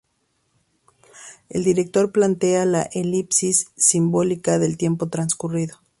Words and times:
El 1.49 1.63
director 1.63 2.11
plantea 2.11 2.65
la 2.65 2.81
elipsis 2.91 3.67
simbólica 3.75 4.57
del 4.57 4.75
tiempo 4.75 5.09
transcurrido. 5.09 5.75